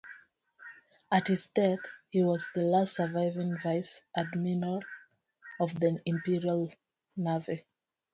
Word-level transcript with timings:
At 1.11 1.27
his 1.27 1.45
death, 1.45 1.81
he 2.09 2.23
was 2.23 2.49
the 2.55 2.61
last 2.63 2.95
surviving 2.95 3.55
vice-admiral 3.61 4.81
of 5.59 5.79
the 5.79 6.01
Imperial 6.07 6.73
Navy. 7.15 7.65